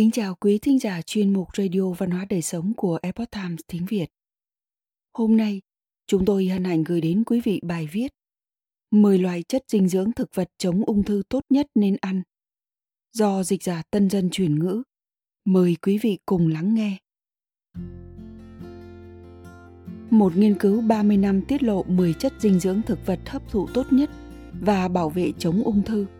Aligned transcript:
Kính 0.00 0.10
chào 0.10 0.34
quý 0.34 0.58
thính 0.58 0.78
giả 0.78 1.02
chuyên 1.02 1.32
mục 1.32 1.48
Radio 1.56 1.90
Văn 1.98 2.10
hóa 2.10 2.26
Đời 2.30 2.42
Sống 2.42 2.72
của 2.76 2.98
Epoch 3.02 3.30
Times 3.30 3.60
tiếng 3.66 3.86
Việt. 3.86 4.06
Hôm 5.12 5.36
nay, 5.36 5.60
chúng 6.06 6.24
tôi 6.24 6.46
hân 6.46 6.64
hạnh 6.64 6.84
gửi 6.84 7.00
đến 7.00 7.24
quý 7.26 7.40
vị 7.40 7.60
bài 7.62 7.88
viết 7.92 8.08
10 8.90 9.18
loại 9.18 9.42
chất 9.42 9.64
dinh 9.68 9.88
dưỡng 9.88 10.12
thực 10.12 10.34
vật 10.34 10.50
chống 10.58 10.84
ung 10.84 11.02
thư 11.02 11.22
tốt 11.28 11.44
nhất 11.50 11.66
nên 11.74 11.96
ăn 12.00 12.22
do 13.12 13.42
dịch 13.42 13.62
giả 13.62 13.82
tân 13.90 14.10
dân 14.10 14.30
chuyển 14.30 14.58
ngữ. 14.58 14.82
Mời 15.44 15.76
quý 15.82 15.98
vị 15.98 16.18
cùng 16.26 16.48
lắng 16.48 16.74
nghe. 16.74 16.98
Một 20.10 20.36
nghiên 20.36 20.58
cứu 20.58 20.80
30 20.80 21.16
năm 21.16 21.42
tiết 21.48 21.62
lộ 21.62 21.82
10 21.82 22.14
chất 22.14 22.32
dinh 22.38 22.60
dưỡng 22.60 22.80
thực 22.86 23.06
vật 23.06 23.20
hấp 23.26 23.50
thụ 23.50 23.66
tốt 23.74 23.86
nhất 23.90 24.10
và 24.60 24.88
bảo 24.88 25.10
vệ 25.10 25.32
chống 25.38 25.62
ung 25.64 25.82
thư– 25.82 26.06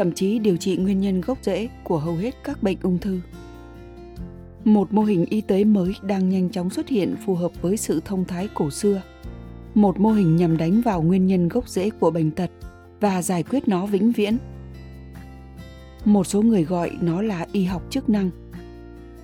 thậm 0.00 0.12
chí 0.12 0.38
điều 0.38 0.56
trị 0.56 0.76
nguyên 0.76 1.00
nhân 1.00 1.20
gốc 1.20 1.38
rễ 1.42 1.68
của 1.84 1.98
hầu 1.98 2.16
hết 2.16 2.34
các 2.44 2.62
bệnh 2.62 2.76
ung 2.82 2.98
thư. 2.98 3.20
Một 4.64 4.92
mô 4.92 5.02
hình 5.02 5.26
y 5.26 5.40
tế 5.40 5.64
mới 5.64 5.94
đang 6.02 6.28
nhanh 6.28 6.50
chóng 6.50 6.70
xuất 6.70 6.88
hiện 6.88 7.16
phù 7.26 7.34
hợp 7.34 7.62
với 7.62 7.76
sự 7.76 8.00
thông 8.04 8.24
thái 8.24 8.48
cổ 8.54 8.70
xưa. 8.70 9.02
Một 9.74 10.00
mô 10.00 10.10
hình 10.10 10.36
nhằm 10.36 10.56
đánh 10.56 10.80
vào 10.80 11.02
nguyên 11.02 11.26
nhân 11.26 11.48
gốc 11.48 11.68
rễ 11.68 11.90
của 11.90 12.10
bệnh 12.10 12.30
tật 12.30 12.50
và 13.00 13.22
giải 13.22 13.42
quyết 13.42 13.68
nó 13.68 13.86
vĩnh 13.86 14.12
viễn. 14.12 14.38
Một 16.04 16.26
số 16.26 16.42
người 16.42 16.64
gọi 16.64 16.90
nó 17.00 17.22
là 17.22 17.46
y 17.52 17.64
học 17.64 17.82
chức 17.90 18.08
năng. 18.08 18.30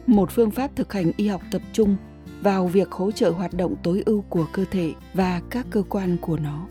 Một 0.06 0.30
phương 0.30 0.50
pháp 0.50 0.76
thực 0.76 0.92
hành 0.92 1.12
y 1.16 1.28
học 1.28 1.42
tập 1.50 1.62
trung 1.72 1.96
vào 2.42 2.66
việc 2.66 2.92
hỗ 2.92 3.10
trợ 3.10 3.30
hoạt 3.30 3.54
động 3.54 3.74
tối 3.82 4.02
ưu 4.06 4.20
của 4.20 4.46
cơ 4.52 4.64
thể 4.70 4.92
và 5.14 5.42
các 5.50 5.66
cơ 5.70 5.82
quan 5.88 6.16
của 6.20 6.38
nó. 6.38 6.66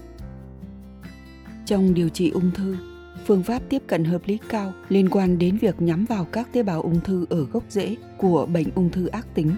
Trong 1.66 1.94
điều 1.94 2.10
trị 2.10 2.30
ung 2.30 2.52
thư, 2.52 2.76
phương 3.26 3.44
pháp 3.44 3.62
tiếp 3.70 3.82
cận 3.88 4.04
hợp 4.04 4.22
lý 4.26 4.38
cao 4.50 4.74
liên 4.90 5.10
quan 5.10 5.38
đến 5.38 5.58
việc 5.58 5.82
nhắm 5.82 6.06
vào 6.06 6.26
các 6.26 6.54
tế 6.54 6.64
bào 6.64 6.82
ung 6.82 7.02
thư 7.02 7.26
ở 7.30 7.46
gốc 7.46 7.64
rễ 7.70 7.96
của 8.18 8.46
bệnh 8.46 8.68
ung 8.76 8.90
thư 8.90 9.08
ác 9.08 9.28
tính. 9.34 9.56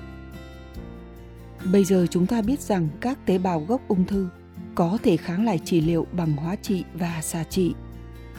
Bây 1.71 1.83
giờ 1.83 2.07
chúng 2.09 2.25
ta 2.27 2.41
biết 2.41 2.59
rằng 2.59 2.89
các 2.99 3.25
tế 3.25 3.37
bào 3.37 3.59
gốc 3.59 3.81
ung 3.87 4.05
thư 4.05 4.27
có 4.75 4.97
thể 5.03 5.17
kháng 5.17 5.45
lại 5.45 5.59
trị 5.65 5.81
liệu 5.81 6.07
bằng 6.11 6.35
hóa 6.35 6.55
trị 6.55 6.83
và 6.93 7.21
xạ 7.21 7.43
trị. 7.43 7.73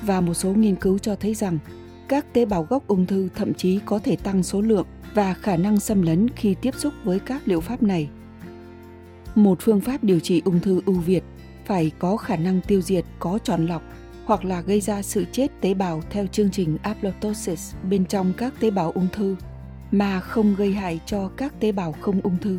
Và 0.02 0.20
một 0.20 0.34
số 0.34 0.52
nghiên 0.52 0.76
cứu 0.76 0.98
cho 0.98 1.16
thấy 1.16 1.34
rằng 1.34 1.58
các 2.08 2.32
tế 2.32 2.44
bào 2.44 2.62
gốc 2.62 2.86
ung 2.86 3.06
thư 3.06 3.28
thậm 3.34 3.54
chí 3.54 3.80
có 3.86 3.98
thể 3.98 4.16
tăng 4.16 4.42
số 4.42 4.60
lượng 4.60 4.86
và 5.14 5.34
khả 5.34 5.56
năng 5.56 5.80
xâm 5.80 6.02
lấn 6.02 6.28
khi 6.36 6.54
tiếp 6.62 6.74
xúc 6.76 6.92
với 7.04 7.18
các 7.18 7.42
liệu 7.44 7.60
pháp 7.60 7.82
này. 7.82 8.08
Một 9.34 9.58
phương 9.60 9.80
pháp 9.80 10.04
điều 10.04 10.20
trị 10.20 10.42
ung 10.44 10.60
thư 10.60 10.80
ưu 10.86 10.96
việt 10.96 11.24
phải 11.64 11.90
có 11.98 12.16
khả 12.16 12.36
năng 12.36 12.60
tiêu 12.60 12.80
diệt 12.80 13.04
có 13.18 13.38
chọn 13.44 13.66
lọc 13.66 13.82
hoặc 14.28 14.44
là 14.44 14.60
gây 14.60 14.80
ra 14.80 15.02
sự 15.02 15.24
chết 15.32 15.60
tế 15.60 15.74
bào 15.74 16.00
theo 16.10 16.26
chương 16.26 16.50
trình 16.50 16.78
apoptosis 16.82 17.74
bên 17.90 18.04
trong 18.04 18.32
các 18.36 18.54
tế 18.60 18.70
bào 18.70 18.90
ung 18.90 19.08
thư, 19.12 19.36
mà 19.90 20.20
không 20.20 20.54
gây 20.54 20.72
hại 20.72 21.00
cho 21.06 21.30
các 21.36 21.60
tế 21.60 21.72
bào 21.72 21.92
không 21.92 22.20
ung 22.20 22.38
thư. 22.38 22.58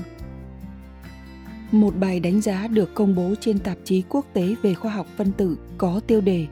Một 1.72 1.96
bài 1.96 2.20
đánh 2.20 2.42
giá 2.42 2.68
được 2.68 2.96
công 2.96 3.16
bố 3.16 3.36
trên 3.42 3.60
tạp 3.60 3.78
chí 3.84 4.04
quốc 4.10 4.26
tế 4.34 4.56
về 4.62 4.74
khoa 4.74 4.92
học 4.92 5.08
phân 5.18 5.32
tử 5.32 5.58
có 5.78 6.02
tiêu 6.08 6.22
đề 6.22 6.48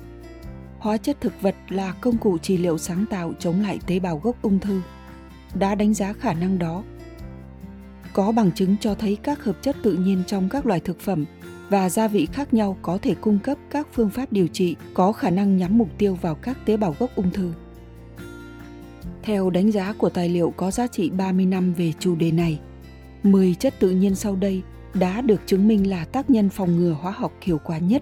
Hóa 0.79 0.97
chất 0.97 1.21
thực 1.21 1.41
vật 1.41 1.55
là 1.69 1.93
công 2.01 2.17
cụ 2.17 2.37
trị 2.37 2.57
liệu 2.57 2.77
sáng 2.77 3.05
tạo 3.09 3.33
chống 3.39 3.61
lại 3.61 3.79
tế 3.87 3.99
bào 3.99 4.17
gốc 4.23 4.41
ung 4.41 4.59
thư 4.59 4.81
đã 5.53 5.75
đánh 5.75 5.93
giá 5.93 6.13
khả 6.13 6.33
năng 6.33 6.59
đó. 6.59 6.83
Có 8.13 8.31
bằng 8.31 8.51
chứng 8.51 8.75
cho 8.77 8.95
thấy 8.95 9.17
các 9.23 9.43
hợp 9.43 9.57
chất 9.61 9.75
tự 9.83 9.93
nhiên 9.93 10.23
trong 10.27 10.49
các 10.49 10.65
loại 10.65 10.79
thực 10.79 10.99
phẩm 10.99 11.25
và 11.69 11.89
gia 11.89 12.07
vị 12.07 12.27
khác 12.33 12.53
nhau 12.53 12.77
có 12.81 12.97
thể 12.97 13.15
cung 13.15 13.39
cấp 13.39 13.57
các 13.69 13.87
phương 13.93 14.09
pháp 14.09 14.31
điều 14.31 14.47
trị 14.47 14.75
có 14.93 15.11
khả 15.11 15.29
năng 15.29 15.57
nhắm 15.57 15.77
mục 15.77 15.89
tiêu 15.97 16.17
vào 16.21 16.35
các 16.35 16.65
tế 16.65 16.77
bào 16.77 16.95
gốc 16.99 17.09
ung 17.15 17.31
thư. 17.31 17.51
Theo 19.23 19.49
đánh 19.49 19.71
giá 19.71 19.93
của 19.97 20.09
tài 20.09 20.29
liệu 20.29 20.53
có 20.57 20.71
giá 20.71 20.87
trị 20.87 21.09
30 21.09 21.45
năm 21.45 21.73
về 21.73 21.93
chủ 21.99 22.15
đề 22.15 22.31
này, 22.31 22.59
10 23.23 23.55
chất 23.55 23.73
tự 23.79 23.89
nhiên 23.89 24.15
sau 24.15 24.35
đây 24.35 24.61
đã 24.93 25.21
được 25.21 25.41
chứng 25.45 25.67
minh 25.67 25.89
là 25.89 26.05
tác 26.05 26.29
nhân 26.29 26.49
phòng 26.49 26.77
ngừa 26.77 26.95
hóa 27.01 27.11
học 27.11 27.33
hiệu 27.41 27.59
quả 27.63 27.77
nhất 27.77 28.01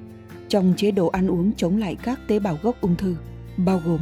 trong 0.49 0.73
chế 0.77 0.91
độ 0.91 1.07
ăn 1.07 1.27
uống 1.27 1.51
chống 1.57 1.77
lại 1.77 1.95
các 2.03 2.19
tế 2.27 2.39
bào 2.39 2.57
gốc 2.61 2.81
ung 2.81 2.95
thư, 2.95 3.15
bao 3.57 3.81
gồm 3.85 3.99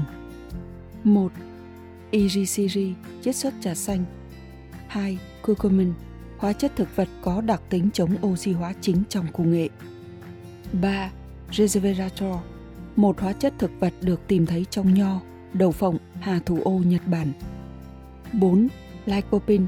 1. 1.04 1.32
Iriciri, 2.12 2.94
chiết 3.22 3.36
xuất 3.36 3.54
trà 3.62 3.76
xanh 3.76 4.06
2. 4.94 5.18
Curcumin, 5.48 5.94
hóa 6.38 6.54
chất 6.54 6.72
thực 6.76 6.96
vật 6.96 7.08
có 7.22 7.42
đặc 7.42 7.62
tính 7.70 7.90
chống 7.94 8.16
oxy 8.28 8.52
hóa 8.52 8.74
chính 8.82 9.04
trong 9.10 9.28
củ 9.32 9.44
nghệ. 9.44 9.70
3. 10.82 11.12
Resveratrol, 11.52 12.36
một 12.96 13.22
hóa 13.22 13.34
chất 13.34 13.54
thực 13.60 13.72
vật 13.80 13.94
được 14.02 14.28
tìm 14.28 14.46
thấy 14.46 14.66
trong 14.70 14.94
nho, 14.94 15.22
đậu 15.54 15.72
phộng, 15.72 15.98
hà 16.20 16.40
thủ 16.46 16.60
ô 16.64 16.72
Nhật 16.72 17.08
Bản. 17.08 17.32
4. 18.34 18.68
Lycopene, 19.06 19.66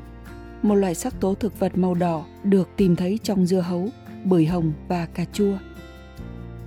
một 0.62 0.76
loại 0.76 0.96
sắc 0.96 1.20
tố 1.20 1.36
thực 1.36 1.60
vật 1.60 1.78
màu 1.78 1.94
đỏ 1.94 2.26
được 2.44 2.70
tìm 2.76 2.96
thấy 2.96 3.20
trong 3.24 3.46
dưa 3.46 3.62
hấu, 3.62 3.90
bưởi 4.24 4.46
hồng 4.46 4.74
và 4.88 5.06
cà 5.06 5.26
chua. 5.34 5.58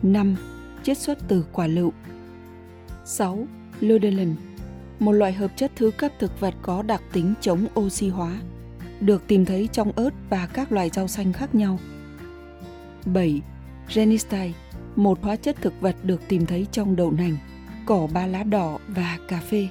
5. 0.02 0.36
Chiết 0.82 0.98
xuất 0.98 1.18
từ 1.28 1.44
quả 1.52 1.66
lựu. 1.66 1.92
6. 3.04 3.46
Lutein, 3.80 4.34
một 4.98 5.12
loại 5.12 5.32
hợp 5.32 5.50
chất 5.56 5.72
thứ 5.76 5.90
cấp 5.90 6.12
thực 6.18 6.40
vật 6.40 6.54
có 6.62 6.82
đặc 6.82 7.02
tính 7.12 7.34
chống 7.40 7.66
oxy 7.80 8.08
hóa 8.08 8.40
được 9.00 9.26
tìm 9.26 9.44
thấy 9.44 9.68
trong 9.72 9.92
ớt 9.92 10.10
và 10.30 10.46
các 10.46 10.72
loài 10.72 10.90
rau 10.92 11.08
xanh 11.08 11.32
khác 11.32 11.54
nhau. 11.54 11.78
7. 13.06 13.40
Genistine, 13.94 14.52
một 14.96 15.18
hóa 15.22 15.36
chất 15.36 15.56
thực 15.60 15.80
vật 15.80 15.96
được 16.02 16.20
tìm 16.28 16.46
thấy 16.46 16.66
trong 16.72 16.96
đậu 16.96 17.10
nành, 17.10 17.36
cỏ 17.86 18.08
ba 18.14 18.26
lá 18.26 18.42
đỏ 18.42 18.78
và 18.88 19.18
cà 19.28 19.40
phê. 19.40 19.68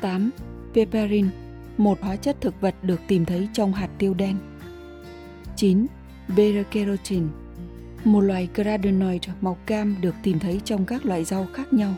8. 0.00 0.30
Piperin, 0.74 1.28
một 1.76 1.98
hóa 2.00 2.16
chất 2.16 2.36
thực 2.40 2.60
vật 2.60 2.74
được 2.82 3.00
tìm 3.08 3.24
thấy 3.24 3.48
trong 3.52 3.72
hạt 3.72 3.88
tiêu 3.98 4.14
đen. 4.14 4.36
9. 5.56 5.86
Beta-carotene, 6.36 7.28
một 8.04 8.20
loài 8.20 8.48
carotenoid 8.54 9.22
màu 9.40 9.56
cam 9.66 9.96
được 10.00 10.14
tìm 10.22 10.38
thấy 10.38 10.60
trong 10.64 10.84
các 10.84 11.06
loại 11.06 11.24
rau 11.24 11.46
khác 11.54 11.72
nhau. 11.72 11.94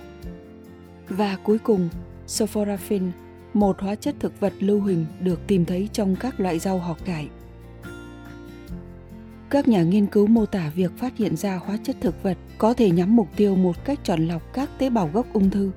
Và 1.10 1.36
cuối 1.42 1.58
cùng, 1.58 1.88
sulforaphane, 2.26 3.10
một 3.54 3.80
hóa 3.80 3.94
chất 3.94 4.14
thực 4.20 4.40
vật 4.40 4.52
lưu 4.58 4.80
huỳnh 4.80 5.06
được 5.20 5.40
tìm 5.46 5.64
thấy 5.64 5.88
trong 5.92 6.16
các 6.16 6.40
loại 6.40 6.58
rau 6.58 6.78
họ 6.78 6.96
cải. 7.04 7.28
Các 9.50 9.68
nhà 9.68 9.82
nghiên 9.82 10.06
cứu 10.06 10.26
mô 10.26 10.46
tả 10.46 10.70
việc 10.74 10.92
phát 10.98 11.16
hiện 11.16 11.36
ra 11.36 11.56
hóa 11.56 11.78
chất 11.84 11.96
thực 12.00 12.22
vật 12.22 12.38
có 12.58 12.74
thể 12.74 12.90
nhắm 12.90 13.16
mục 13.16 13.28
tiêu 13.36 13.56
một 13.56 13.84
cách 13.84 13.98
chọn 14.04 14.26
lọc 14.26 14.42
các 14.54 14.70
tế 14.78 14.90
bào 14.90 15.10
gốc 15.12 15.26
ung 15.32 15.50
thư 15.50 15.70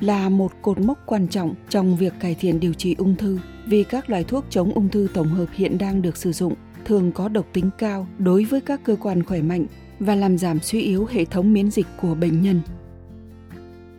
là 0.00 0.28
một 0.28 0.52
cột 0.62 0.80
mốc 0.80 0.98
quan 1.06 1.28
trọng 1.28 1.54
trong 1.68 1.96
việc 1.96 2.12
cải 2.20 2.34
thiện 2.34 2.60
điều 2.60 2.72
trị 2.72 2.94
ung 2.98 3.16
thư 3.16 3.38
vì 3.66 3.84
các 3.84 4.10
loại 4.10 4.24
thuốc 4.24 4.44
chống 4.50 4.72
ung 4.74 4.88
thư 4.88 5.08
tổng 5.14 5.28
hợp 5.28 5.46
hiện 5.52 5.78
đang 5.78 6.02
được 6.02 6.16
sử 6.16 6.32
dụng 6.32 6.54
thường 6.84 7.12
có 7.12 7.28
độc 7.28 7.46
tính 7.52 7.70
cao 7.78 8.06
đối 8.18 8.44
với 8.44 8.60
các 8.60 8.80
cơ 8.84 8.96
quan 9.00 9.22
khỏe 9.22 9.42
mạnh 9.42 9.66
và 10.00 10.14
làm 10.14 10.38
giảm 10.38 10.60
suy 10.60 10.80
yếu 10.80 11.06
hệ 11.10 11.24
thống 11.24 11.52
miễn 11.52 11.70
dịch 11.70 11.86
của 12.02 12.14
bệnh 12.14 12.42
nhân. 12.42 12.60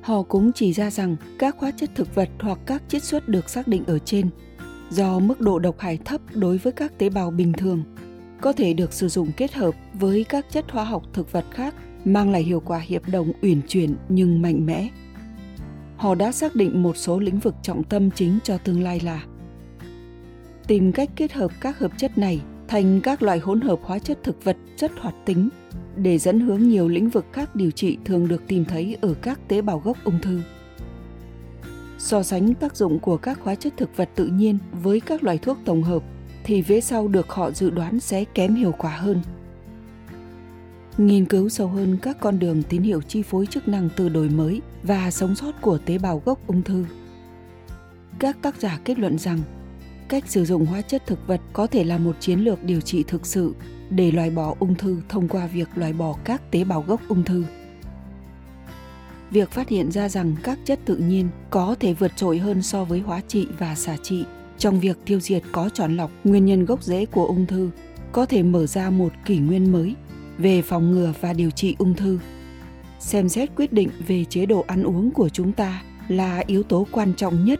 Họ 0.02 0.22
cũng 0.24 0.52
chỉ 0.52 0.74
ra 0.74 0.92
rằng 0.92 1.16
các 1.40 1.56
hóa 1.60 1.72
chất 1.72 1.90
thực 1.96 2.16
vật 2.16 2.30
hoặc 2.40 2.60
các 2.66 2.84
chiết 2.88 3.04
xuất 3.04 3.30
được 3.30 3.50
xác 3.50 3.68
định 3.68 3.84
ở 3.88 4.00
trên 4.00 4.30
do 4.90 5.20
mức 5.20 5.42
độ 5.42 5.60
độc 5.60 5.80
hại 5.80 6.00
thấp 6.06 6.22
đối 6.34 6.58
với 6.58 6.74
các 6.74 6.98
tế 6.98 7.10
bào 7.10 7.32
bình 7.32 7.54
thường, 7.54 7.84
có 8.42 8.54
thể 8.54 8.74
được 8.74 8.94
sử 8.94 9.08
dụng 9.08 9.32
kết 9.38 9.54
hợp 9.54 9.76
với 9.94 10.24
các 10.24 10.46
chất 10.52 10.66
hóa 10.72 10.84
học 10.84 11.04
thực 11.14 11.32
vật 11.32 11.46
khác 11.52 11.76
mang 12.06 12.32
lại 12.32 12.44
hiệu 12.44 12.60
quả 12.66 12.80
hiệp 12.80 13.10
đồng 13.10 13.32
uyển 13.42 13.62
chuyển 13.68 13.96
nhưng 14.10 14.42
mạnh 14.42 14.66
mẽ. 14.66 14.90
Họ 15.98 16.16
đã 16.16 16.32
xác 16.32 16.56
định 16.56 16.84
một 16.84 16.98
số 16.98 17.20
lĩnh 17.20 17.40
vực 17.40 17.56
trọng 17.62 17.84
tâm 17.84 18.12
chính 18.12 18.40
cho 18.44 18.58
tương 18.58 18.84
lai 18.84 19.00
là 19.00 19.24
tìm 20.68 20.92
cách 20.92 21.10
kết 21.16 21.34
hợp 21.34 21.52
các 21.62 21.80
hợp 21.80 21.92
chất 21.98 22.18
này 22.18 22.42
thành 22.72 23.02
các 23.02 23.24
loại 23.24 23.40
hỗn 23.40 23.62
hợp 23.62 23.80
hóa 23.84 24.00
chất 24.00 24.20
thực 24.24 24.44
vật 24.44 24.58
rất 24.78 24.92
hoạt 25.00 25.16
tính, 25.26 25.50
để 25.96 26.18
dẫn 26.18 26.40
hướng 26.40 26.70
nhiều 26.70 26.88
lĩnh 26.88 27.10
vực 27.10 27.26
khác 27.32 27.56
điều 27.56 27.72
trị 27.72 27.98
thường 28.06 28.28
được 28.28 28.48
tìm 28.48 28.66
thấy 28.66 28.98
ở 29.02 29.14
các 29.14 29.40
tế 29.48 29.62
bào 29.62 29.80
gốc 29.80 29.98
ung 30.04 30.20
thư. 30.22 30.42
So 31.98 32.24
sánh 32.24 32.54
tác 32.54 32.76
dụng 32.76 33.00
của 33.00 33.18
các 33.18 33.40
hóa 33.42 33.56
chất 33.56 33.74
thực 33.78 33.98
vật 33.98 34.10
tự 34.16 34.26
nhiên 34.26 34.58
với 34.72 35.00
các 35.00 35.24
loại 35.24 35.38
thuốc 35.38 35.58
tổng 35.66 35.84
hợp, 35.84 36.04
thì 36.44 36.62
vế 36.62 36.82
sau 36.82 37.08
được 37.08 37.30
họ 37.30 37.52
dự 37.52 37.70
đoán 37.70 38.00
sẽ 38.00 38.24
kém 38.24 38.56
hiệu 38.56 38.74
quả 38.78 38.98
hơn. 38.98 39.22
Nghiên 40.98 41.26
cứu 41.26 41.50
sâu 41.50 41.68
hơn 41.68 41.98
các 42.02 42.20
con 42.20 42.40
đường 42.40 42.64
tín 42.64 42.82
hiệu 42.82 43.02
chi 43.02 43.22
phối 43.22 43.46
chức 43.46 43.68
năng 43.68 43.90
từ 43.96 44.10
đổi 44.10 44.30
mới 44.30 44.62
và 44.84 45.12
sống 45.12 45.36
sót 45.36 45.62
của 45.62 45.78
tế 45.78 45.98
bào 45.98 46.22
gốc 46.26 46.48
ung 46.48 46.62
thư. 46.62 46.86
Các 48.20 48.38
tác 48.42 48.56
giả 48.56 48.80
kết 48.86 49.00
luận 49.00 49.18
rằng 49.18 49.40
cách 50.12 50.24
sử 50.28 50.46
dụng 50.46 50.66
hóa 50.66 50.82
chất 50.82 51.06
thực 51.06 51.28
vật 51.28 51.42
có 51.54 51.68
thể 51.68 51.84
là 51.84 51.98
một 51.98 52.16
chiến 52.20 52.40
lược 52.40 52.64
điều 52.64 52.82
trị 52.82 53.04
thực 53.08 53.26
sự 53.26 53.54
để 53.90 54.12
loại 54.12 54.30
bỏ 54.30 54.56
ung 54.60 54.76
thư 54.76 55.02
thông 55.10 55.28
qua 55.28 55.48
việc 55.48 55.68
loại 55.76 55.94
bỏ 55.94 56.16
các 56.24 56.52
tế 56.52 56.64
bào 56.64 56.82
gốc 56.88 57.02
ung 57.08 57.24
thư. 57.24 57.46
Việc 59.32 59.52
phát 59.52 59.70
hiện 59.70 59.92
ra 59.92 60.10
rằng 60.10 60.36
các 60.44 60.60
chất 60.66 60.80
tự 60.86 60.96
nhiên 60.96 61.30
có 61.50 61.76
thể 61.80 61.94
vượt 61.94 62.12
trội 62.16 62.38
hơn 62.38 62.62
so 62.62 62.84
với 62.84 63.00
hóa 63.00 63.22
trị 63.28 63.48
và 63.60 63.76
xạ 63.76 63.98
trị 64.04 64.26
trong 64.58 64.80
việc 64.80 64.98
tiêu 65.06 65.20
diệt 65.20 65.44
có 65.52 65.70
chọn 65.74 65.98
lọc 65.98 66.12
nguyên 66.24 66.46
nhân 66.46 66.66
gốc 66.66 66.84
rễ 66.84 67.06
của 67.06 67.26
ung 67.26 67.46
thư 67.46 67.70
có 68.12 68.26
thể 68.26 68.44
mở 68.44 68.68
ra 68.68 68.90
một 68.90 69.14
kỷ 69.26 69.38
nguyên 69.38 69.72
mới 69.72 69.96
về 70.38 70.62
phòng 70.62 70.92
ngừa 70.92 71.14
và 71.22 71.34
điều 71.34 71.52
trị 71.52 71.76
ung 71.80 71.94
thư. 71.94 72.20
Xem 73.00 73.30
xét 73.30 73.50
quyết 73.56 73.74
định 73.74 73.90
về 74.08 74.26
chế 74.30 74.46
độ 74.46 74.64
ăn 74.68 74.84
uống 74.84 75.12
của 75.12 75.30
chúng 75.30 75.52
ta 75.52 75.84
là 76.08 76.44
yếu 76.48 76.64
tố 76.64 76.88
quan 76.92 77.14
trọng 77.18 77.46
nhất 77.46 77.60